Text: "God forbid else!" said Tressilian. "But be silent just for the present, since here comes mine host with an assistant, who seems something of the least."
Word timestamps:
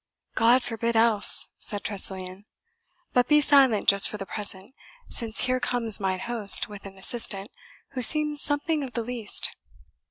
"God 0.33 0.63
forbid 0.63 0.95
else!" 0.95 1.47
said 1.59 1.83
Tressilian. 1.83 2.45
"But 3.13 3.27
be 3.27 3.39
silent 3.39 3.87
just 3.87 4.09
for 4.09 4.17
the 4.17 4.25
present, 4.25 4.73
since 5.07 5.41
here 5.41 5.59
comes 5.59 5.99
mine 5.99 6.21
host 6.21 6.67
with 6.67 6.87
an 6.87 6.97
assistant, 6.97 7.51
who 7.89 8.01
seems 8.01 8.41
something 8.41 8.81
of 8.81 8.93
the 8.93 9.03
least." 9.03 9.51